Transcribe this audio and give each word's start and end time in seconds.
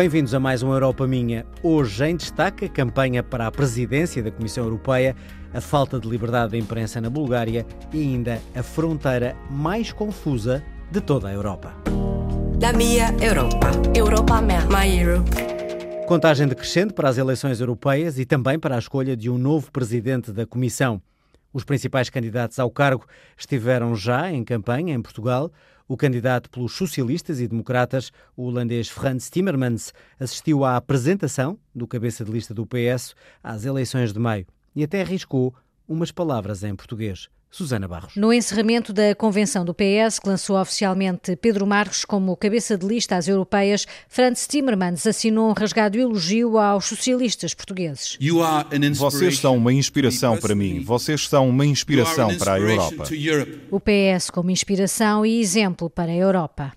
Bem-vindos 0.00 0.32
a 0.32 0.40
mais 0.40 0.62
uma 0.62 0.76
Europa 0.76 1.06
Minha. 1.06 1.44
Hoje 1.62 2.06
em 2.06 2.16
destaque 2.16 2.64
a 2.64 2.68
campanha 2.70 3.22
para 3.22 3.46
a 3.46 3.50
presidência 3.50 4.22
da 4.22 4.30
Comissão 4.30 4.64
Europeia, 4.64 5.14
a 5.52 5.60
falta 5.60 6.00
de 6.00 6.08
liberdade 6.08 6.52
da 6.52 6.56
imprensa 6.56 7.02
na 7.02 7.10
Bulgária 7.10 7.66
e 7.92 8.00
ainda 8.00 8.40
a 8.54 8.62
fronteira 8.62 9.36
mais 9.50 9.92
confusa 9.92 10.64
de 10.90 11.02
toda 11.02 11.28
a 11.28 11.34
Europa. 11.34 11.74
La 12.62 12.72
mia 12.72 13.14
Europa. 13.20 13.72
Europa 13.94 14.40
mea. 14.40 14.64
My 14.68 15.02
Europe. 15.02 15.30
Contagem 16.06 16.48
decrescente 16.48 16.94
para 16.94 17.10
as 17.10 17.18
eleições 17.18 17.60
europeias 17.60 18.18
e 18.18 18.24
também 18.24 18.58
para 18.58 18.76
a 18.76 18.78
escolha 18.78 19.14
de 19.14 19.28
um 19.28 19.36
novo 19.36 19.70
presidente 19.70 20.32
da 20.32 20.46
Comissão. 20.46 21.02
Os 21.52 21.62
principais 21.62 22.08
candidatos 22.08 22.58
ao 22.58 22.70
cargo 22.70 23.04
estiveram 23.36 23.94
já 23.94 24.32
em 24.32 24.44
campanha 24.44 24.94
em 24.94 25.02
Portugal. 25.02 25.52
O 25.90 25.96
candidato 25.96 26.48
pelos 26.50 26.76
socialistas 26.76 27.40
e 27.40 27.48
democratas, 27.48 28.12
o 28.36 28.44
holandês 28.44 28.88
Frans 28.88 29.28
Timmermans, 29.28 29.92
assistiu 30.20 30.64
à 30.64 30.76
apresentação 30.76 31.58
do 31.74 31.84
cabeça 31.84 32.24
de 32.24 32.30
lista 32.30 32.54
do 32.54 32.64
PS 32.64 33.16
às 33.42 33.64
eleições 33.64 34.12
de 34.12 34.18
maio 34.20 34.46
e 34.72 34.84
até 34.84 35.00
arriscou 35.02 35.52
umas 35.88 36.12
palavras 36.12 36.62
em 36.62 36.76
português. 36.76 37.28
Susana 37.50 37.88
Barros. 37.88 38.14
No 38.14 38.32
encerramento 38.32 38.92
da 38.92 39.14
convenção 39.14 39.64
do 39.64 39.74
PS, 39.74 40.20
que 40.20 40.28
lançou 40.28 40.60
oficialmente 40.60 41.34
Pedro 41.34 41.66
Marques 41.66 42.04
como 42.04 42.36
cabeça 42.36 42.78
de 42.78 42.86
lista 42.86 43.16
às 43.16 43.26
europeias, 43.26 43.86
Franz 44.08 44.46
Timmermans 44.46 45.06
assinou 45.06 45.50
um 45.50 45.52
rasgado 45.52 45.98
elogio 45.98 46.58
aos 46.58 46.84
socialistas 46.84 47.52
portugueses. 47.52 48.16
Vocês 48.94 49.38
são 49.38 49.56
uma 49.56 49.72
inspiração 49.72 50.36
para 50.36 50.54
mim. 50.54 50.80
Vocês 50.80 51.26
são 51.26 51.48
uma 51.48 51.66
inspiração 51.66 52.36
para 52.38 52.54
a 52.54 52.60
Europa. 52.60 53.04
O 53.70 53.80
PS 53.80 54.30
como 54.30 54.50
inspiração 54.50 55.26
e 55.26 55.40
exemplo 55.40 55.90
para 55.90 56.12
a 56.12 56.16
Europa. 56.16 56.72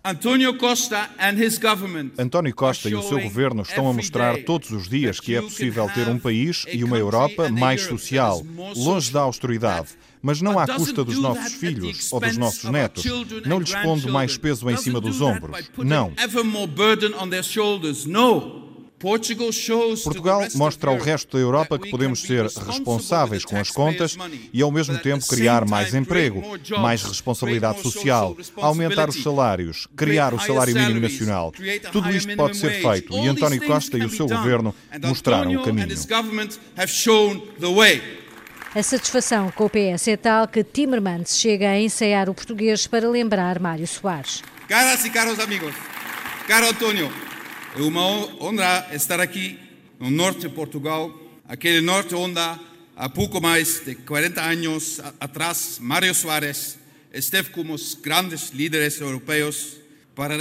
António 2.17 2.55
Costa 2.55 2.89
e 2.89 2.95
o 2.95 3.03
seu 3.03 3.21
governo 3.21 3.61
estão 3.61 3.87
a 3.87 3.93
mostrar 3.93 4.43
todos 4.43 4.71
os 4.71 4.89
dias 4.89 5.19
que 5.19 5.35
é 5.35 5.41
possível 5.41 5.87
ter 5.93 6.07
um 6.07 6.17
país 6.17 6.65
e 6.71 6.83
uma 6.83 6.97
Europa 6.97 7.49
mais 7.49 7.83
social, 7.83 8.41
longe 8.75 9.11
da 9.11 9.21
austeridade 9.21 9.89
mas 10.23 10.41
não 10.41 10.57
à 10.57 10.65
custa 10.65 11.03
dos 11.03 11.19
nossos 11.19 11.53
filhos 11.53 12.11
ou 12.11 12.19
dos 12.21 12.37
nossos 12.37 12.63
netos. 12.71 13.03
Não 13.45 13.59
lhes 13.59 13.75
pondo 13.75 14.09
mais 14.09 14.37
peso 14.37 14.69
em 14.69 14.77
cima 14.77 15.01
dos 15.01 15.19
ombros. 15.21 15.69
Não. 15.77 16.13
Portugal 20.01 20.47
mostra 20.55 20.89
ao 20.89 20.97
resto 20.97 21.35
da 21.35 21.43
Europa 21.43 21.77
que 21.77 21.91
podemos 21.91 22.21
ser 22.21 22.45
responsáveis 22.45 23.43
com 23.43 23.57
as 23.57 23.69
contas 23.69 24.15
e, 24.53 24.61
ao 24.61 24.71
mesmo 24.71 24.97
tempo, 24.97 25.27
criar 25.27 25.67
mais 25.67 25.93
emprego, 25.93 26.41
mais 26.79 27.03
responsabilidade 27.03 27.81
social, 27.81 28.37
aumentar 28.55 29.09
os 29.09 29.21
salários, 29.21 29.89
criar 29.93 30.33
o 30.33 30.39
salário 30.39 30.73
mínimo 30.73 31.01
nacional. 31.01 31.51
Tudo 31.91 32.09
isto 32.11 32.33
pode 32.37 32.55
ser 32.55 32.81
feito 32.81 33.13
e 33.13 33.27
António 33.27 33.61
Costa 33.67 33.97
e 33.97 34.05
o 34.05 34.09
seu 34.09 34.25
governo 34.25 34.73
mostraram 35.03 35.53
o 35.53 35.63
caminho. 35.63 35.89
A 38.75 38.81
satisfação 38.81 39.51
com 39.51 39.65
o 39.65 39.69
PS 39.69 40.07
é 40.07 40.17
tal 40.17 40.47
que 40.47 40.63
Timmermans 40.63 41.37
chega 41.37 41.69
a 41.69 41.79
ensaiar 41.79 42.27
o 42.27 42.33
português 42.33 42.87
para 42.87 43.07
lembrar 43.07 43.59
Mário 43.59 43.85
Soares. 43.85 44.41
Caras 44.67 45.05
e 45.05 45.11
caros 45.11 45.39
amigos, 45.39 45.75
caro 46.47 46.67
António, 46.67 47.13
é 47.77 47.81
uma 47.83 48.01
honra 48.41 48.87
estar 48.91 49.19
aqui 49.19 49.59
no 49.99 50.09
norte 50.09 50.47
de 50.47 50.49
Portugal, 50.49 51.13
aquele 51.47 51.81
norte 51.81 52.15
onde 52.15 52.39
há 52.39 53.07
pouco 53.09 53.39
mais 53.39 53.85
de 53.85 53.93
40 53.93 54.41
anos 54.41 54.99
atrás 55.19 55.77
Mário 55.79 56.11
Soares 56.15 56.79
esteve 57.13 57.51
como 57.51 57.75
os 57.75 57.93
grandes 57.93 58.49
líderes 58.49 58.99
europeus 58.99 59.77
para 60.15 60.35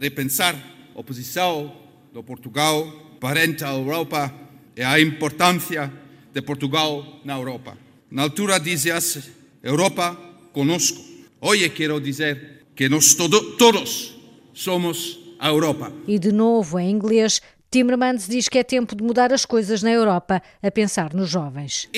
repensar 0.00 0.54
a 0.96 1.02
posição 1.02 1.76
do 2.14 2.22
Portugal 2.22 2.86
perante 3.20 3.64
a 3.64 3.72
Europa 3.72 4.32
e 4.76 4.84
a 4.84 5.00
importância 5.00 6.05
de 6.36 6.42
Portugal 6.42 7.02
na 7.24 7.32
Europa. 7.32 7.78
Na 8.10 8.22
altura 8.24 8.60
dizia-se 8.60 9.22
Europa 9.62 10.14
conosco. 10.52 11.02
Hoje 11.40 11.66
quero 11.70 11.98
dizer 11.98 12.66
que 12.74 12.90
nós 12.90 13.14
todo, 13.14 13.56
todos 13.56 14.14
somos 14.52 15.18
a 15.38 15.48
Europa. 15.48 15.90
E 16.06 16.18
de 16.18 16.30
novo 16.32 16.78
em 16.78 16.90
inglês, 16.90 17.40
Timmermans 17.70 18.28
diz 18.28 18.50
que 18.50 18.58
é 18.58 18.62
tempo 18.62 18.94
de 18.94 19.02
mudar 19.02 19.32
as 19.32 19.46
coisas 19.46 19.82
na 19.82 19.90
Europa, 19.90 20.42
a 20.62 20.70
pensar 20.70 21.14
nos 21.14 21.30
jovens. 21.30 21.88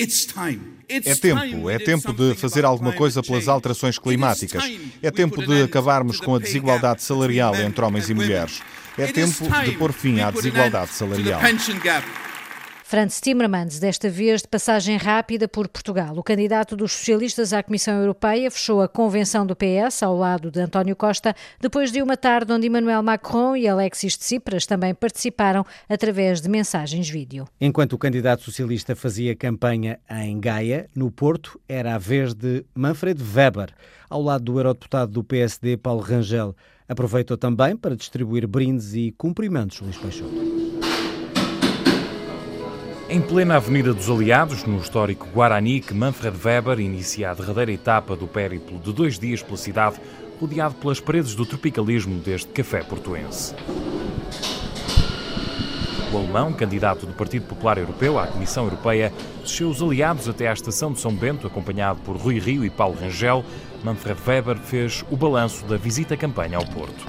É 0.87 1.15
tempo, 1.15 1.69
é 1.69 1.77
tempo 1.77 2.13
de 2.13 2.33
fazer 2.35 2.63
alguma 2.63 2.93
coisa 2.93 3.21
pelas 3.21 3.49
alterações 3.49 3.99
climáticas. 3.99 4.63
É 5.01 5.11
tempo 5.11 5.45
de 5.45 5.63
acabarmos 5.63 6.21
com 6.21 6.33
a 6.33 6.39
desigualdade 6.39 7.03
salarial 7.03 7.53
entre 7.55 7.83
homens 7.83 8.09
e 8.09 8.13
mulheres. 8.13 8.61
É 8.97 9.07
tempo 9.07 9.49
de 9.65 9.73
pôr 9.73 9.91
fim 9.91 10.21
à 10.21 10.31
desigualdade 10.31 10.91
salarial. 10.91 11.41
Franz 12.89 13.21
Timmermans, 13.21 13.77
desta 13.77 14.09
vez 14.09 14.41
de 14.41 14.47
passagem 14.47 14.97
rápida 14.97 15.47
por 15.47 15.67
Portugal. 15.67 16.17
O 16.17 16.23
candidato 16.23 16.75
dos 16.75 16.91
socialistas 16.91 17.53
à 17.53 17.61
Comissão 17.61 17.93
Europeia 17.99 18.49
fechou 18.49 18.81
a 18.81 18.87
convenção 18.87 19.45
do 19.45 19.55
PS 19.55 20.01
ao 20.01 20.17
lado 20.17 20.49
de 20.49 20.59
António 20.59 20.95
Costa, 20.95 21.35
depois 21.61 21.91
de 21.91 22.01
uma 22.01 22.17
tarde 22.17 22.51
onde 22.51 22.65
Emmanuel 22.65 23.03
Macron 23.03 23.55
e 23.55 23.67
Alexis 23.67 24.17
Tsipras 24.17 24.65
também 24.65 24.95
participaram 24.95 25.63
através 25.87 26.41
de 26.41 26.49
mensagens 26.49 27.07
vídeo. 27.07 27.45
Enquanto 27.61 27.93
o 27.93 27.97
candidato 27.99 28.41
socialista 28.41 28.95
fazia 28.95 29.35
campanha 29.35 29.99
em 30.09 30.39
Gaia, 30.39 30.89
no 30.95 31.11
Porto, 31.11 31.61
era 31.69 31.93
a 31.93 31.99
vez 31.99 32.33
de 32.33 32.65
Manfred 32.73 33.21
Weber, 33.21 33.69
ao 34.09 34.19
lado 34.19 34.45
do 34.45 34.57
eurodeputado 34.57 35.11
do 35.11 35.23
PSD, 35.23 35.77
Paulo 35.77 36.01
Rangel. 36.01 36.55
Aproveitou 36.87 37.37
também 37.37 37.77
para 37.77 37.95
distribuir 37.95 38.47
brindes 38.47 38.95
e 38.95 39.13
cumprimentos, 39.15 39.79
Luís 39.79 39.95
Peixoto. 39.95 40.58
Em 43.11 43.19
plena 43.19 43.55
Avenida 43.55 43.91
dos 43.91 44.07
Aliados, 44.07 44.65
no 44.65 44.77
histórico 44.77 45.27
Guarani, 45.33 45.81
que 45.81 45.95
Manfred 45.95 46.37
Weber 46.45 46.79
inicia 46.79 47.31
a 47.31 47.33
derradeira 47.33 47.71
etapa 47.71 48.15
do 48.15 48.27
périplo 48.27 48.77
de 48.77 48.93
dois 48.93 49.17
dias 49.17 49.41
pela 49.41 49.57
cidade, 49.57 49.99
rodeado 50.39 50.75
pelas 50.75 50.99
paredes 50.99 51.33
do 51.33 51.43
tropicalismo 51.43 52.19
deste 52.19 52.49
café 52.49 52.83
portuense. 52.83 53.55
O 56.13 56.17
alemão, 56.17 56.53
candidato 56.53 57.07
do 57.07 57.13
Partido 57.13 57.47
Popular 57.47 57.79
Europeu 57.79 58.19
à 58.19 58.27
Comissão 58.27 58.65
Europeia, 58.65 59.11
desceu 59.41 59.69
os 59.69 59.81
aliados 59.81 60.29
até 60.29 60.47
à 60.47 60.53
estação 60.53 60.91
de 60.91 60.99
São 60.99 61.11
Bento, 61.11 61.47
acompanhado 61.47 61.99
por 62.01 62.15
Rui 62.15 62.37
Rio 62.37 62.63
e 62.63 62.69
Paulo 62.69 62.95
Rangel, 62.99 63.43
Manfred 63.83 64.19
Weber 64.25 64.57
fez 64.57 65.03
o 65.09 65.15
balanço 65.15 65.65
da 65.65 65.77
visita 65.77 66.17
campanha 66.17 66.57
ao 66.57 66.65
Porto. 66.65 67.05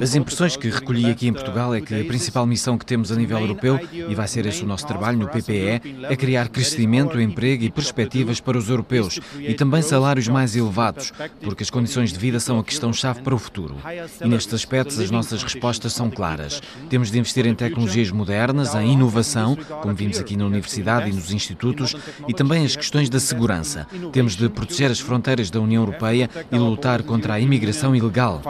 As 0.00 0.14
impressões 0.14 0.56
que 0.56 0.68
recolhi 0.68 1.10
aqui 1.10 1.26
em 1.26 1.32
Portugal 1.32 1.74
é 1.74 1.80
que 1.80 2.00
a 2.00 2.04
principal 2.04 2.46
missão 2.46 2.78
que 2.78 2.86
temos 2.86 3.10
a 3.10 3.16
nível 3.16 3.38
europeu, 3.38 3.80
e 3.92 4.14
vai 4.14 4.28
ser 4.28 4.46
esse 4.46 4.62
o 4.62 4.66
nosso 4.66 4.86
trabalho 4.86 5.18
no 5.18 5.28
PPE, 5.28 6.04
é 6.08 6.16
criar 6.16 6.48
crescimento, 6.48 7.20
emprego 7.20 7.64
e 7.64 7.70
perspectivas 7.70 8.40
para 8.40 8.56
os 8.56 8.68
europeus 8.68 9.18
e 9.38 9.54
também 9.54 9.82
salários 9.82 10.28
mais 10.28 10.54
elevados, 10.54 11.12
porque 11.42 11.62
as 11.62 11.70
condições 11.70 12.12
de 12.12 12.18
vida 12.18 12.38
são 12.38 12.58
a 12.58 12.64
questão-chave 12.64 13.22
para 13.22 13.34
o 13.34 13.38
futuro. 13.38 13.76
E 14.20 14.28
nestes 14.28 14.54
aspectos 14.54 14.98
as 14.98 15.10
nossas 15.10 15.42
respostas 15.42 15.92
são 15.92 16.10
claras. 16.10 16.60
Temos 16.88 17.10
de 17.10 17.18
investir 17.18 17.46
em 17.46 17.54
tecnologias 17.54 18.10
modernas, 18.10 18.74
em 18.74 18.92
inovação, 18.92 19.56
como 19.82 19.94
vimos 19.94 20.18
aqui 20.18 20.36
na 20.36 20.46
universidade 20.46 21.10
e 21.10 21.12
nos 21.12 21.32
institutos, 21.32 21.96
e 22.28 22.32
também 22.32 22.64
as 22.64 22.76
questões 22.76 23.10
da 23.10 23.18
segurança. 23.18 23.86
Temos 24.12 24.36
de 24.36 24.48
proteger 24.48 24.90
as 24.90 25.00
fronteiras 25.00 25.31
fronteiras 25.32 25.50
da 25.50 25.60
União 25.60 25.82
Europeia 25.82 26.28
e 26.50 26.58
lutar 26.58 27.02
contra 27.02 27.34
a 27.34 27.40
imigração 27.40 27.96
ilegal. 27.96 28.42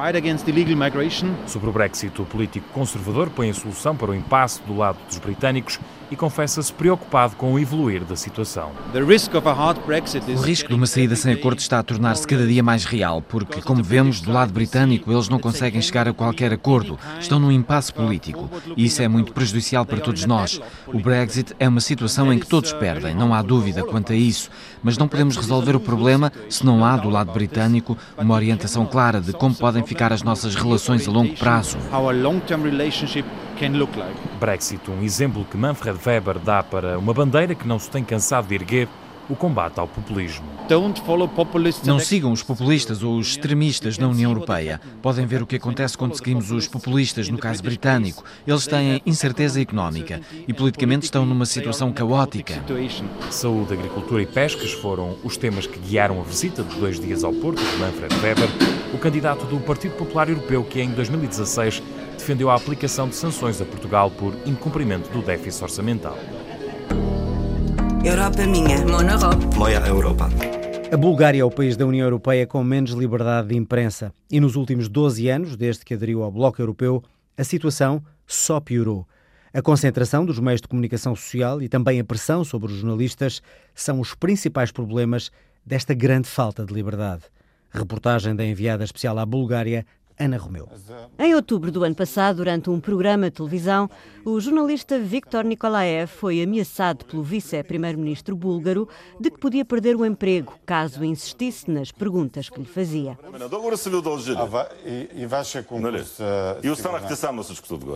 Sobre 1.47 1.69
o 1.69 1.73
Brexit, 1.73 2.21
o 2.21 2.25
político 2.25 2.67
conservador 2.73 3.31
põe 3.31 3.51
a 3.51 3.55
solução 3.55 3.97
para 3.97 4.11
o 4.11 4.15
impasse 4.15 4.61
do 4.67 4.77
lado 4.77 4.99
dos 5.07 5.19
britânicos 5.19 5.79
e 6.11 6.17
confessa-se 6.17 6.71
preocupado 6.71 7.37
com 7.37 7.55
o 7.55 7.59
evoluir 7.59 8.05
da 8.05 8.15
situação. 8.17 8.71
O 10.37 10.43
risco 10.43 10.69
de 10.69 10.75
uma 10.75 10.87
saída 10.87 11.17
sem 11.17 11.33
acordo 11.33 11.59
está 11.59 11.79
a 11.79 11.83
tornar-se 11.83 12.27
cada 12.27 12.47
dia 12.47 12.63
mais 12.63 12.85
real, 12.85 13.23
porque, 13.23 13.63
como 13.63 13.83
vemos, 13.83 14.21
do 14.21 14.31
lado 14.31 14.53
britânico 14.53 15.11
eles 15.11 15.31
não 15.31 15.39
conseguem 15.39 15.81
chegar 15.81 16.07
a 16.07 16.13
qualquer 16.13 16.53
acordo, 16.53 16.99
estão 17.19 17.41
num 17.41 17.51
impasse 17.51 17.91
político 17.93 18.51
e 18.77 18.85
isso 18.85 19.01
é 19.01 19.09
muito 19.09 19.33
prejudicial 19.33 19.87
para 19.87 20.01
todos 20.01 20.27
nós. 20.27 20.61
O 20.87 20.99
Brexit 20.99 21.55
é 21.59 21.67
uma 21.67 21.81
situação 21.81 22.31
em 22.31 22.39
que 22.39 22.47
todos 22.47 22.75
perdem, 22.75 23.15
não 23.15 23.33
há 23.33 23.41
dúvida 23.41 23.83
quanto 23.83 24.13
a 24.13 24.17
isso, 24.17 24.51
mas 24.83 24.99
não 24.99 25.09
podemos 25.09 25.37
resolver 25.37 25.75
o 25.75 25.81
problema 25.81 26.31
se 26.51 26.67
não 26.67 26.72
há 26.85 26.97
do 26.97 27.11
lado 27.11 27.33
britânico 27.33 27.99
uma 28.17 28.35
orientação 28.35 28.87
clara 28.87 29.21
de 29.21 29.33
como 29.33 29.55
podem 29.55 29.85
ficar 29.85 30.13
as 30.13 30.23
nossas 30.23 30.55
relações 30.55 31.07
a 31.07 31.11
longo 31.11 31.35
prazo. 31.37 31.77
Brexit, 34.41 34.91
um 34.91 35.03
exemplo 35.03 35.45
que 35.45 35.57
Manfred 35.57 35.99
Weber 36.05 36.39
dá 36.39 36.63
para 36.63 36.99
uma 36.99 37.13
bandeira 37.13 37.55
que 37.55 37.67
não 37.67 37.79
se 37.79 37.91
tem 37.91 38.03
cansado 38.05 38.47
de 38.49 38.55
erguer 38.55 38.89
o 39.33 39.37
combate 39.37 39.81
ao 39.81 39.89
populismo. 39.89 40.45
Não 41.87 41.99
sigam 41.99 42.33
os 42.33 42.43
populistas 42.43 43.03
ou 43.03 43.17
os 43.17 43.29
extremistas 43.29 43.97
na 43.97 44.07
União 44.07 44.31
Europeia. 44.31 44.79
Podem 45.01 45.25
ver 45.25 45.43
o 45.43 45.47
que 45.47 45.57
acontece 45.57 45.97
quando 45.97 46.15
seguimos 46.15 46.51
os 46.51 46.69
populistas, 46.69 47.31
no 47.31 47.39
caso 47.39 47.63
britânico. 47.63 48.23
Eles 48.47 48.67
têm 48.67 49.01
incerteza 49.07 49.61
económica 49.61 50.21
e 50.47 50.53
politicamente 50.53 51.05
estão 51.05 51.25
numa 51.25 51.47
situação 51.47 51.91
caótica. 51.91 52.63
Saúde, 53.31 53.73
agricultura 53.73 54.23
e 54.23 54.27
pescas 54.27 54.73
foram 54.73 55.17
os 55.25 55.39
temas 55.39 55.67
que 55.67 55.79
guiaram 55.79 56.21
a 56.21 56.25
visita 56.25 56.63
de 56.63 56.77
dois 56.77 57.01
dias 57.01 57.25
ao 57.25 57.33
Porto 57.33 57.63
de 57.63 57.77
Manfred 57.79 58.15
Weber, 58.17 58.49
o 58.93 58.99
candidato 58.99 59.47
do 59.47 59.59
Partido 59.61 59.97
Popular 59.97 60.29
Europeu 60.29 60.63
que 60.63 60.81
em 60.83 60.91
2016 60.91 61.83
defendeu 62.19 62.51
a 62.51 62.55
aplicação 62.55 63.09
de 63.09 63.15
sanções 63.15 63.63
a 63.63 63.65
Portugal 63.65 64.11
por 64.11 64.35
incumprimento 64.45 65.11
do 65.11 65.23
déficit 65.23 65.65
orçamental. 65.65 66.19
Europa 68.05 68.45
minha. 68.49 68.85
Mon 68.85 69.09
Europe. 69.09 69.57
Moja 69.57 69.87
Europa. 69.87 70.29
A 70.91 70.97
Bulgária 70.97 71.41
é 71.41 71.45
o 71.45 71.51
país 71.51 71.77
da 71.77 71.87
União 71.87 72.05
Europeia 72.05 72.49
com 72.49 72.63
menos 72.65 72.91
liberdade 72.91 73.49
de 73.49 73.57
imprensa. 73.57 74.13
E 74.29 74.41
nos 74.41 74.57
últimos 74.57 74.89
12 74.89 75.29
anos, 75.29 75.57
desde 75.57 75.85
que 75.85 75.95
aderiu 75.95 76.25
ao 76.25 76.33
Bloco 76.33 76.61
Europeu, 76.61 77.01
a 77.39 77.45
situação 77.45 78.03
só 78.27 78.59
piorou. 78.59 79.07
A 79.55 79.63
concentração 79.63 80.27
dos 80.27 80.41
meios 80.41 80.61
de 80.61 80.67
comunicação 80.67 81.15
social 81.15 81.63
e 81.63 81.69
também 81.69 82.01
a 82.01 82.05
pressão 82.05 82.43
sobre 82.43 82.73
os 82.73 82.79
jornalistas 82.79 83.41
são 83.73 84.01
os 84.01 84.17
principais 84.17 84.73
problemas 84.73 85.31
desta 85.65 85.95
grande 85.95 86.27
falta 86.27 86.67
de 86.67 86.75
liberdade. 86.75 87.23
Reportagem 87.71 88.35
da 88.35 88.45
enviada 88.45 88.83
especial 88.83 89.17
à 89.17 89.25
Bulgária, 89.25 89.87
Ana 90.23 90.37
Romeu. 90.37 90.69
Em 91.19 91.35
outubro 91.35 91.73
do 91.73 91.83
ano 91.83 91.95
passado, 91.95 92.37
durante 92.37 92.71
um 92.71 92.79
programa 92.79 93.29
de 93.29 93.37
televisão, 93.37 93.91
o 94.25 94.39
jornalista 94.41 94.99
Viktor 94.99 95.45
Nikolaev 95.45 96.07
foi 96.09 96.41
ameaçado 96.41 97.05
pelo 97.05 97.23
vice-primeiro-ministro 97.23 98.37
búlgaro 98.37 98.89
de 99.19 99.31
que 99.31 99.39
podia 99.39 99.65
perder 99.65 99.97
o 99.97 100.07
emprego 100.07 100.55
caso 100.65 101.05
insistisse 101.05 101.69
nas 101.69 101.91
perguntas 101.91 102.49
que 102.49 102.61
lhe 102.61 102.67
fazia. 102.67 103.19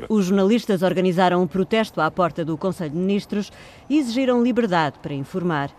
Os 0.08 0.24
jornalistas 0.26 0.82
organizaram 0.82 1.42
um 1.42 1.46
protesto 1.46 2.00
à 2.00 2.10
porta 2.10 2.44
do 2.44 2.58
Conselho 2.58 2.90
de 2.90 2.96
Ministros 2.96 3.52
e 3.88 3.98
exigiram 3.98 4.42
liberdade 4.42 4.98
para 4.98 5.14
informar. 5.14 5.70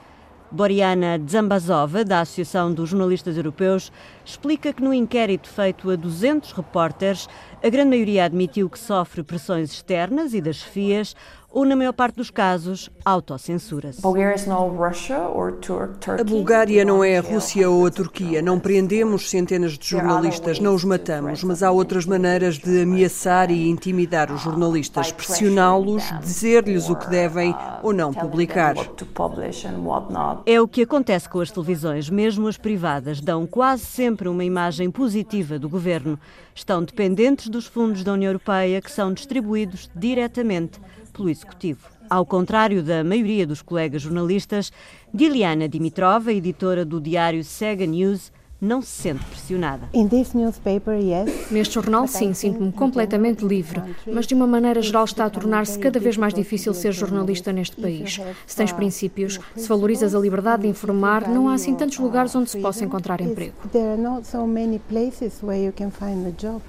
Boriana 0.49 1.17
Dzambazova, 1.19 2.05
da 2.05 2.21
Associação 2.21 2.73
dos 2.73 2.89
Jornalistas 2.89 3.35
Europeus, 3.35 3.91
explica 4.23 4.71
que 4.71 4.81
no 4.81 4.94
inquérito 4.94 5.49
feito 5.49 5.89
a 5.89 5.95
200 5.97 6.53
repórteres, 6.53 7.27
a 7.61 7.69
grande 7.69 7.89
maioria 7.89 8.23
admitiu 8.23 8.69
que 8.69 8.79
sofre 8.79 9.23
pressões 9.23 9.71
externas 9.71 10.33
e 10.33 10.39
das 10.39 10.57
chefias, 10.57 11.15
ou, 11.49 11.65
na 11.65 11.75
maior 11.75 11.94
parte 11.94 12.17
dos 12.17 12.29
casos, 12.29 12.89
autocensura-se. 13.05 14.01
A 16.19 16.23
Bulgária 16.23 16.83
não 16.83 17.03
é 17.03 17.17
a 17.17 17.21
Rússia 17.21 17.69
ou 17.69 17.85
a 17.85 17.91
Turquia. 17.91 18.41
Não 18.41 18.59
prendemos 18.59 19.29
centenas 19.29 19.77
de 19.77 19.88
jornalistas, 19.88 20.59
não 20.59 20.75
os 20.75 20.83
matamos, 20.83 21.44
mas 21.44 21.63
há 21.63 21.71
outras 21.71 22.05
maneiras 22.05 22.57
de 22.57 22.81
ameaçar 22.81 23.49
e 23.49 23.69
intimidar 23.69 24.31
os 24.31 24.41
jornalistas, 24.41 25.11
pressioná-los, 25.11 26.03
dizer-lhes 26.19 26.89
o 26.89 26.95
que 26.95 27.09
devem 27.09 27.55
ou 27.81 27.94
não 27.94 28.13
publicar. 28.13 28.75
É 30.45 30.59
o 30.59 30.67
que 30.67 30.81
acontece 30.81 31.29
com 31.29 31.39
as 31.39 31.49
televisões, 31.49 32.09
mesmo 32.09 32.47
as 32.47 32.57
privadas, 32.57 33.21
dão 33.21 33.47
quase 33.47 33.85
sempre 33.85 34.27
uma 34.27 34.44
imagem 34.44 34.91
positiva 34.91 35.57
do 35.57 35.69
governo. 35.69 36.19
Estão 36.53 36.83
dependentes 36.83 37.47
dos 37.47 37.67
fundos 37.67 38.03
da 38.03 38.13
União 38.13 38.29
Europeia 38.29 38.81
que 38.81 38.91
são 38.91 39.13
distribuídos 39.13 39.89
diretamente 39.95 40.79
pelo 41.17 41.29
Executivo. 41.29 41.89
Ao 42.09 42.25
contrário 42.25 42.81
da 42.81 43.03
maioria 43.03 43.45
dos 43.45 43.61
colegas 43.61 44.03
jornalistas, 44.03 44.71
Diliana 45.13 45.67
Dimitrova, 45.67 46.31
editora 46.31 46.85
do 46.85 47.01
diário 47.01 47.43
Sega 47.43 47.85
News, 47.85 48.31
não 48.59 48.81
se 48.81 48.89
sente 48.89 49.23
pressionada. 49.25 49.87
Neste 51.51 51.75
jornal, 51.75 52.07
sim, 52.07 52.33
sinto-me 52.33 52.71
completamente 52.71 53.45
livre, 53.45 53.81
mas 54.11 54.25
de 54.25 54.33
uma 54.33 54.47
maneira 54.47 54.81
geral 54.81 55.05
está 55.05 55.25
a 55.25 55.29
tornar-se 55.29 55.77
cada 55.77 55.99
vez 55.99 56.17
mais 56.17 56.33
difícil 56.33 56.73
ser 56.73 56.91
jornalista 56.91 57.53
neste 57.53 57.79
país. 57.79 58.19
Se 58.47 58.55
tens 58.55 58.71
princípios, 58.71 59.39
se 59.55 59.67
valorizas 59.67 60.15
a 60.15 60.19
liberdade 60.19 60.63
de 60.63 60.69
informar, 60.69 61.27
não 61.29 61.49
há 61.49 61.53
assim 61.53 61.75
tantos 61.75 61.99
lugares 61.99 62.33
onde 62.33 62.49
se 62.49 62.59
possa 62.59 62.83
encontrar 62.83 63.21
emprego. 63.21 63.53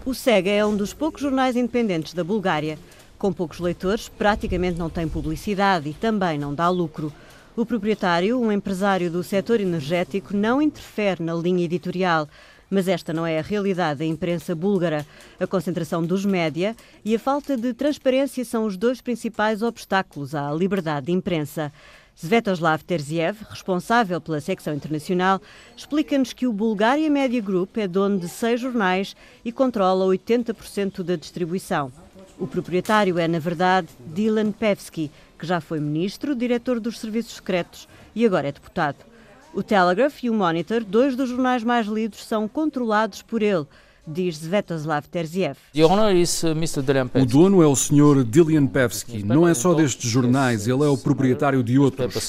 O 0.04 0.14
Sega 0.14 0.50
é 0.50 0.66
um 0.66 0.76
dos 0.76 0.92
poucos 0.92 1.22
jornais 1.22 1.56
independentes 1.56 2.12
da 2.12 2.22
Bulgária. 2.22 2.78
Com 3.18 3.32
poucos 3.32 3.58
leitores, 3.58 4.08
praticamente 4.08 4.78
não 4.78 4.88
tem 4.88 5.08
publicidade 5.08 5.88
e 5.88 5.94
também 5.94 6.38
não 6.38 6.54
dá 6.54 6.68
lucro. 6.68 7.12
O 7.56 7.66
proprietário, 7.66 8.40
um 8.40 8.52
empresário 8.52 9.10
do 9.10 9.24
setor 9.24 9.60
energético, 9.60 10.36
não 10.36 10.62
interfere 10.62 11.20
na 11.20 11.34
linha 11.34 11.64
editorial. 11.64 12.28
Mas 12.70 12.86
esta 12.86 13.12
não 13.12 13.26
é 13.26 13.40
a 13.40 13.42
realidade 13.42 13.98
da 13.98 14.04
imprensa 14.04 14.54
búlgara. 14.54 15.04
A 15.40 15.48
concentração 15.48 16.04
dos 16.04 16.24
média 16.24 16.76
e 17.04 17.12
a 17.16 17.18
falta 17.18 17.56
de 17.56 17.74
transparência 17.74 18.44
são 18.44 18.64
os 18.64 18.76
dois 18.76 19.00
principais 19.00 19.62
obstáculos 19.62 20.32
à 20.32 20.52
liberdade 20.52 21.06
de 21.06 21.12
imprensa. 21.12 21.72
Svetoslav 22.14 22.84
Terziev, 22.84 23.38
responsável 23.50 24.20
pela 24.20 24.40
secção 24.40 24.74
internacional, 24.74 25.40
explica-nos 25.76 26.32
que 26.32 26.46
o 26.46 26.52
Bulgaria 26.52 27.10
Media 27.10 27.40
Group 27.40 27.76
é 27.78 27.88
dono 27.88 28.18
de 28.18 28.28
seis 28.28 28.60
jornais 28.60 29.16
e 29.44 29.50
controla 29.50 30.04
80% 30.04 31.02
da 31.02 31.16
distribuição. 31.16 31.92
O 32.38 32.46
proprietário 32.46 33.18
é, 33.18 33.26
na 33.26 33.38
verdade, 33.38 33.88
Dylan 33.98 34.52
Pevsky, 34.52 35.10
que 35.38 35.46
já 35.46 35.60
foi 35.60 35.80
ministro, 35.80 36.36
diretor 36.36 36.78
dos 36.78 36.98
serviços 36.98 37.34
secretos 37.34 37.88
e 38.14 38.24
agora 38.24 38.48
é 38.48 38.52
deputado. 38.52 39.04
O 39.52 39.62
Telegraph 39.62 40.22
e 40.22 40.30
o 40.30 40.34
Monitor, 40.34 40.84
dois 40.84 41.16
dos 41.16 41.30
jornais 41.30 41.64
mais 41.64 41.86
lidos, 41.86 42.24
são 42.24 42.46
controlados 42.46 43.22
por 43.22 43.42
ele 43.42 43.66
diz 44.08 44.38
Svetoslav 44.38 45.06
Terziev. 45.08 45.56
Uh, 45.74 47.22
o 47.22 47.26
dono 47.26 47.62
é 47.62 47.66
o 47.66 47.76
Sr. 47.76 48.24
Dilian 48.24 48.66
Pevsky. 48.66 49.22
Não 49.22 49.46
é 49.46 49.54
só 49.54 49.74
destes 49.74 50.10
jornais, 50.10 50.66
ele 50.66 50.82
é 50.82 50.88
o 50.88 50.96
proprietário 50.96 51.62
de 51.62 51.78
outros. 51.78 52.28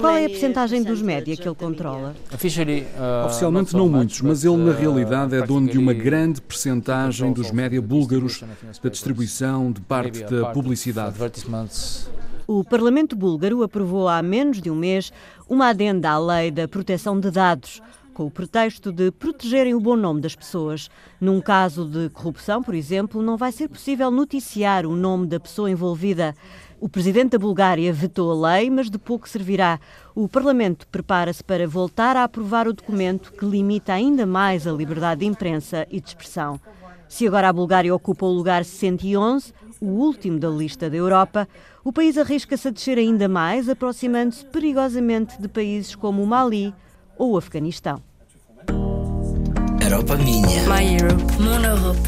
Qual 0.00 0.16
é 0.16 0.26
a 0.26 0.28
percentagem 0.28 0.82
dos 0.82 1.02
média 1.02 1.36
que 1.36 1.46
ele 1.46 1.54
controla? 1.54 2.14
Uh, 2.32 3.26
Oficialmente 3.26 3.74
não 3.74 3.88
muitos, 3.88 4.20
mas 4.20 4.44
ele 4.44 4.56
na 4.56 4.72
uh, 4.72 4.74
realidade 4.74 5.34
é 5.34 5.42
dono 5.44 5.68
de 5.68 5.78
uma 5.78 5.92
grande 5.92 6.40
percentagem 6.40 7.32
dos 7.32 7.50
média 7.50 7.80
búlgaros, 7.82 8.42
da 8.82 8.90
distribuição, 8.90 9.72
de 9.72 9.80
parte 9.80 10.24
da 10.24 10.46
publicidade. 10.46 11.16
O 12.46 12.62
Parlamento 12.62 13.16
búlgaro 13.16 13.62
aprovou 13.62 14.06
há 14.06 14.22
menos 14.22 14.60
de 14.60 14.70
um 14.70 14.74
mês 14.74 15.10
uma 15.48 15.68
adenda 15.68 16.10
à 16.10 16.18
lei 16.18 16.50
da 16.50 16.68
proteção 16.68 17.18
de 17.18 17.30
dados 17.30 17.80
com 18.14 18.24
o 18.24 18.30
pretexto 18.30 18.92
de 18.92 19.10
protegerem 19.10 19.74
o 19.74 19.80
bom 19.80 19.96
nome 19.96 20.20
das 20.20 20.36
pessoas. 20.36 20.88
Num 21.20 21.40
caso 21.40 21.84
de 21.84 22.08
corrupção, 22.10 22.62
por 22.62 22.74
exemplo, 22.74 23.20
não 23.20 23.36
vai 23.36 23.50
ser 23.50 23.68
possível 23.68 24.10
noticiar 24.10 24.86
o 24.86 24.94
nome 24.94 25.26
da 25.26 25.40
pessoa 25.40 25.70
envolvida. 25.70 26.34
O 26.80 26.88
presidente 26.88 27.32
da 27.32 27.38
Bulgária 27.38 27.92
vetou 27.92 28.30
a 28.30 28.52
lei, 28.52 28.70
mas 28.70 28.88
de 28.88 28.98
pouco 28.98 29.28
servirá. 29.28 29.80
O 30.14 30.28
Parlamento 30.28 30.86
prepara-se 30.86 31.42
para 31.42 31.66
voltar 31.66 32.16
a 32.16 32.24
aprovar 32.24 32.68
o 32.68 32.72
documento 32.72 33.32
que 33.32 33.44
limita 33.44 33.92
ainda 33.92 34.24
mais 34.24 34.66
a 34.66 34.72
liberdade 34.72 35.20
de 35.20 35.26
imprensa 35.26 35.86
e 35.90 36.00
de 36.00 36.08
expressão. 36.08 36.60
Se 37.08 37.26
agora 37.26 37.48
a 37.48 37.52
Bulgária 37.52 37.94
ocupa 37.94 38.26
o 38.26 38.32
lugar 38.32 38.64
111, 38.64 39.52
o 39.80 39.86
último 39.86 40.38
da 40.38 40.48
lista 40.48 40.88
da 40.88 40.96
Europa, 40.96 41.48
o 41.82 41.92
país 41.92 42.16
arrisca-se 42.16 42.68
a 42.68 42.70
descer 42.70 42.96
ainda 42.96 43.28
mais, 43.28 43.68
aproximando-se 43.68 44.44
perigosamente 44.46 45.40
de 45.40 45.48
países 45.48 45.94
como 45.94 46.22
o 46.22 46.26
Mali, 46.26 46.72
ou 47.18 47.32
o 47.32 47.36
Afeganistão. 47.36 48.02
Europa 49.80 50.16
minha. 50.16 50.62
My 50.68 50.96
Europe. 50.98 51.22
Mon 51.40 51.64
Europe. 51.64 52.00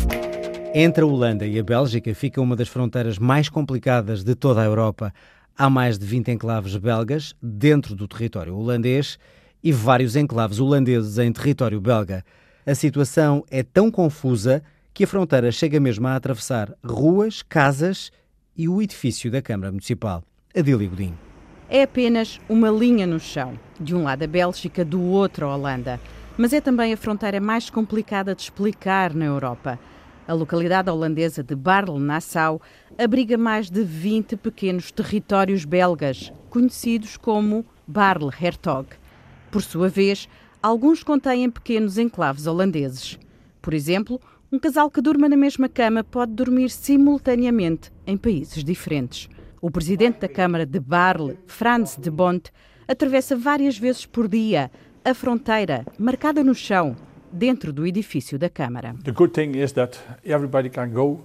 Entre 0.75 1.03
a 1.03 1.07
Holanda 1.07 1.47
e 1.47 1.59
a 1.59 1.63
Bélgica 1.63 2.15
fica 2.15 2.41
uma 2.41 2.57
das 2.57 2.69
fronteiras 2.69 3.19
mais 3.19 3.49
complicadas 3.49 4.23
de 4.23 4.35
toda 4.35 4.61
a 4.61 4.65
Europa. 4.65 5.13
Há 5.57 5.71
mais 5.71 5.99
de 5.99 6.05
20 6.05 6.33
enclaves 6.33 6.77
belgas 6.77 7.35
dentro 7.43 7.95
do 7.95 8.07
território 8.07 8.57
holandês 8.57 9.19
e 9.63 9.73
vários 9.73 10.17
enclaves 10.17 10.61
holandeses 10.61 11.19
em 11.19 11.33
território 11.33 11.81
belga. 11.81 12.25
A 12.67 12.75
situação 12.75 13.45
é 13.51 13.63
tão 13.63 13.91
confusa 13.91 14.63
que 14.93 15.05
a 15.05 15.07
fronteira 15.07 15.51
chega 15.53 15.79
mesmo 15.79 16.07
a 16.09 16.17
atravessar 16.17 16.75
ruas, 16.85 17.43
casas 17.43 18.11
e 18.57 18.69
o 18.69 18.83
edifício 18.83 19.31
da 19.31 19.41
Câmara 19.41 19.71
Municipal. 19.71 20.23
Adílio 20.55 20.89
Godinho 20.89 21.26
é 21.69 21.83
apenas 21.83 22.41
uma 22.49 22.71
linha 22.71 23.07
no 23.07 23.19
chão. 23.19 23.59
De 23.79 23.95
um 23.95 24.05
lado 24.05 24.23
a 24.23 24.27
Bélgica, 24.27 24.85
do 24.85 25.01
outro 25.03 25.47
a 25.47 25.57
Holanda. 25.57 26.01
Mas 26.39 26.53
é 26.53 26.61
também 26.61 26.93
a 26.93 26.97
fronteira 26.97 27.41
mais 27.41 27.71
complicada 27.71 28.35
de 28.35 28.43
explicar 28.43 29.15
na 29.15 29.25
Europa. 29.25 29.79
A 30.29 30.33
localidade 30.33 30.91
holandesa 30.91 31.43
de 31.43 31.55
Barle-Nassau 31.55 32.61
abriga 32.99 33.39
mais 33.39 33.71
de 33.71 33.83
20 33.83 34.37
pequenos 34.37 34.91
territórios 34.91 35.65
belgas, 35.65 36.33
conhecidos 36.51 37.17
como 37.17 37.65
Barle-Hertog. 37.87 38.89
Por 39.51 39.63
sua 39.63 39.89
vez, 39.89 40.29
alguns 40.63 41.03
contêm 41.03 41.49
pequenos 41.49 41.97
enclaves 41.97 42.47
holandeses. 42.47 43.19
Por 43.63 43.73
exemplo, 43.73 44.21
um 44.51 44.59
casal 44.59 44.91
que 44.91 45.01
durma 45.01 45.29
na 45.29 45.37
mesma 45.37 45.69
cama 45.69 46.03
pode 46.03 46.33
dormir 46.33 46.71
simultaneamente 46.71 47.93
em 48.07 48.17
países 48.17 48.63
diferentes. 48.65 49.29
O 49.61 49.71
presidente 49.71 50.21
da 50.21 50.29
Câmara 50.29 50.67
de 50.67 50.79
Barle, 50.79 51.39
Franz 51.47 51.97
de 51.97 52.11
Bont, 52.11 52.51
atravessa 52.87 53.35
várias 53.37 53.79
vezes 53.79 54.05
por 54.05 54.29
dia 54.29 54.71
a 55.05 55.15
fronteira 55.15 55.85
marcada 55.99 56.45
no 56.45 56.55
chão 56.55 56.97
dentro 57.33 57.73
do 57.73 57.87
edifício 57.87 58.39
da 58.39 58.51
Câmara. 58.51 58.95
The 59.05 59.13
good 59.13 59.33
thing 59.33 59.59
is 59.59 59.73
that 59.73 59.99
everybody 60.25 60.69
can 60.69 60.91
go 60.91 61.21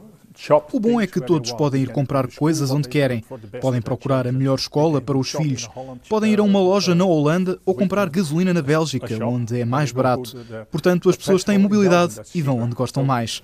O 0.71 0.79
bom 0.79 1.01
é 1.01 1.05
que 1.05 1.19
todos 1.19 1.51
podem 1.51 1.83
ir 1.83 1.89
comprar 1.89 2.27
coisas 2.33 2.71
onde 2.71 2.87
querem. 2.87 3.23
Podem 3.59 3.81
procurar 3.81 4.25
a 4.25 4.31
melhor 4.31 4.57
escola 4.57 5.01
para 5.01 5.17
os 5.17 5.31
filhos. 5.31 5.69
Podem 6.07 6.31
ir 6.31 6.39
a 6.39 6.43
uma 6.43 6.59
loja 6.59 6.95
na 6.95 7.05
Holanda 7.05 7.59
ou 7.65 7.75
comprar 7.75 8.09
gasolina 8.09 8.53
na 8.53 8.61
Bélgica, 8.61 9.13
onde 9.25 9.59
é 9.59 9.65
mais 9.65 9.91
barato. 9.91 10.37
Portanto, 10.71 11.09
as 11.09 11.17
pessoas 11.17 11.43
têm 11.43 11.57
mobilidade 11.57 12.21
e 12.33 12.41
vão 12.41 12.59
onde 12.59 12.75
gostam 12.75 13.03
mais. 13.03 13.43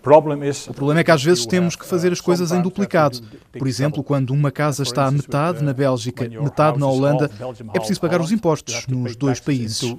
O 0.00 0.74
problema 0.74 1.00
é 1.00 1.04
que 1.04 1.10
às 1.10 1.22
vezes 1.22 1.44
temos 1.44 1.76
que 1.76 1.84
fazer 1.84 2.12
as 2.12 2.20
coisas 2.20 2.52
em 2.52 2.62
duplicado. 2.62 3.20
Por 3.58 3.66
exemplo, 3.66 4.02
quando 4.02 4.30
uma 4.30 4.50
casa 4.50 4.82
está 4.82 5.06
a 5.06 5.10
metade 5.10 5.62
na 5.62 5.72
Bélgica, 5.72 6.28
metade 6.28 6.78
na 6.78 6.86
Holanda, 6.86 7.30
é 7.74 7.78
preciso 7.78 8.00
pagar 8.00 8.20
os 8.20 8.32
impostos 8.32 8.86
nos 8.86 9.16
dois 9.16 9.40
países. 9.40 9.96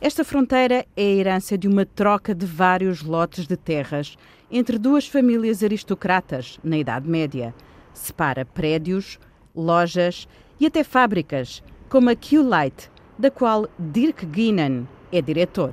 Esta 0.00 0.24
fronteira 0.24 0.86
é 0.96 1.02
a 1.02 1.14
herança 1.14 1.56
de 1.56 1.68
uma 1.68 1.84
troca 1.84 2.34
de 2.34 2.46
vários 2.46 3.02
lotes 3.02 3.46
de 3.46 3.56
terras 3.56 4.16
entre 4.50 4.78
duas 4.78 5.06
famílias 5.06 5.62
aristocratas 5.62 6.58
na 6.64 6.78
Idade 6.78 7.08
Média. 7.08 7.54
Separa 7.92 8.44
prédios, 8.44 9.18
lojas 9.54 10.26
e 10.58 10.66
até 10.66 10.82
fábricas, 10.82 11.62
como 11.88 12.10
a 12.10 12.16
Q-Light, 12.16 12.90
da 13.18 13.30
qual 13.30 13.68
Dirk 13.78 14.24
Guinan 14.24 14.86
é 15.12 15.20
diretor. 15.22 15.72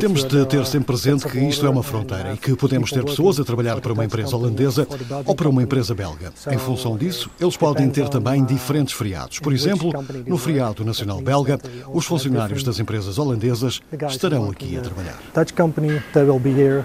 Temos 0.00 0.24
de 0.24 0.46
ter 0.46 0.66
sempre 0.66 0.86
presente 0.86 1.26
que 1.26 1.38
isto 1.38 1.66
é 1.66 1.70
uma 1.70 1.82
fronteira 1.82 2.34
e 2.34 2.36
que 2.36 2.54
podemos 2.54 2.90
ter 2.90 3.04
pessoas 3.04 3.38
a 3.40 3.44
trabalhar 3.44 3.80
para 3.80 3.92
uma 3.92 4.04
empresa 4.04 4.36
holandesa 4.36 4.86
ou 5.24 5.34
para 5.34 5.48
uma 5.48 5.62
empresa 5.62 5.94
belga. 5.94 6.32
Em 6.50 6.58
função 6.58 6.96
disso, 6.96 7.30
eles 7.40 7.56
podem 7.56 7.90
ter 7.90 8.08
também 8.08 8.44
diferentes 8.44 8.94
feriados. 8.94 9.38
Por 9.38 9.52
exemplo, 9.52 9.92
no 10.26 10.38
feriado 10.38 10.84
nacional 10.84 11.20
belga, 11.20 11.58
os 11.92 12.04
funcionários 12.06 12.62
das 12.62 12.78
empresas 12.78 13.18
holandesas 13.18 13.80
estarão 14.08 14.50
aqui 14.50 14.76
a 14.76 14.80
trabalhar. 14.80 15.18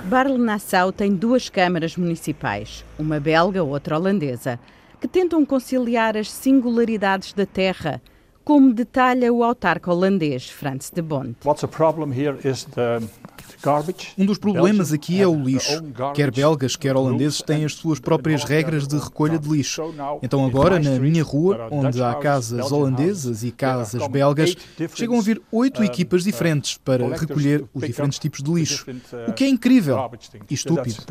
Barle-Nassau 0.06 0.92
tem 0.92 1.14
duas 1.14 1.50
câmaras 1.50 1.98
municipais, 1.98 2.84
uma 2.98 3.20
belga, 3.20 3.64
outra 3.64 3.98
holandesa, 3.98 4.60
que 5.00 5.08
tentam 5.08 5.46
conciliar 5.46 6.18
as 6.18 6.32
singularidades 6.32 7.34
da 7.34 7.46
terra 7.46 8.02
como 8.46 8.72
detalha 8.72 9.34
o 9.34 9.44
autarca 9.44 9.92
holandês 9.92 10.48
Frans 10.48 10.92
de 10.92 11.02
Bond. 11.02 11.36
Um 14.16 14.26
dos 14.26 14.38
problemas 14.38 14.94
aqui 14.94 15.20
é 15.20 15.28
o 15.28 15.36
lixo. 15.36 15.84
Quer 16.14 16.30
belgas, 16.30 16.76
quer 16.76 16.96
holandeses 16.96 17.42
têm 17.42 17.66
as 17.66 17.74
suas 17.74 18.00
próprias 18.00 18.44
regras 18.44 18.88
de 18.88 18.98
recolha 18.98 19.40
de 19.40 19.50
lixo. 19.50 19.82
Então 20.22 20.46
agora, 20.46 20.80
na 20.80 21.00
minha 21.00 21.24
rua, 21.24 21.68
onde 21.72 22.02
há 22.04 22.14
casas 22.14 22.72
holandesas 22.72 23.44
e 23.44 23.52
casas 23.52 24.08
belgas, 24.08 24.56
chegam 24.94 25.18
a 25.18 25.22
vir 25.22 25.42
oito 25.52 25.84
equipas 25.84 26.24
diferentes 26.24 26.78
para 26.78 27.08
recolher 27.18 27.66
os 27.74 27.84
diferentes 27.84 28.20
tipos 28.20 28.44
de 28.44 28.52
lixo. 28.52 28.86
O 29.28 29.34
que 29.34 29.44
é 29.44 29.50
incrível 29.50 30.12
e 30.48 30.54
estúpido. 30.54 31.04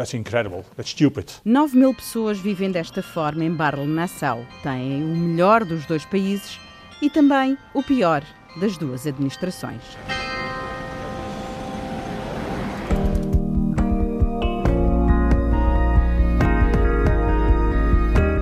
9 1.45 1.77
mil 1.77 1.93
pessoas 1.93 2.39
vivem 2.39 2.71
desta 2.71 3.03
forma 3.03 3.45
em 3.45 3.53
Barle-Nassau. 3.53 4.47
Têm 4.63 5.03
o 5.03 5.17
melhor 5.17 5.65
dos 5.65 5.85
dois 5.87 6.05
países 6.05 6.61
e 7.01 7.11
também 7.11 7.57
o 7.73 7.83
pior 7.83 8.23
das 8.61 8.77
duas 8.77 9.07
administrações. 9.07 9.83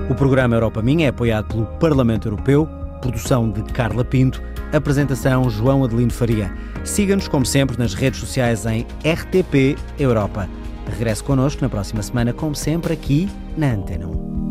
O 0.09 0.15
programa 0.15 0.55
Europa 0.55 0.81
Minha 0.81 1.07
é 1.07 1.09
apoiado 1.09 1.47
pelo 1.47 1.65
Parlamento 1.79 2.27
Europeu, 2.27 2.69
produção 3.01 3.49
de 3.49 3.63
Carla 3.73 4.05
Pinto, 4.05 4.43
apresentação 4.71 5.49
João 5.49 5.83
Adelino 5.83 6.13
Faria. 6.13 6.53
Siga-nos, 6.83 7.27
como 7.27 7.45
sempre, 7.45 7.79
nas 7.79 7.93
redes 7.93 8.19
sociais 8.19 8.65
em 8.65 8.85
RTP 9.03 9.75
Europa. 9.97 10.47
Regresse 10.87 11.23
connosco 11.23 11.61
na 11.61 11.69
próxima 11.69 12.03
semana, 12.03 12.31
como 12.31 12.53
sempre, 12.53 12.93
aqui 12.93 13.29
na 13.57 13.71
Antena 13.71 14.07
1. 14.07 14.42